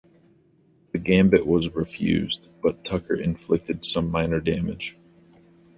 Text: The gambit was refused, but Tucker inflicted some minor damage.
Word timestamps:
The 0.93 0.97
gambit 0.97 1.45
was 1.45 1.69
refused, 1.75 2.47
but 2.63 2.83
Tucker 2.83 3.13
inflicted 3.13 3.85
some 3.85 4.09
minor 4.09 4.39
damage. 4.39 4.97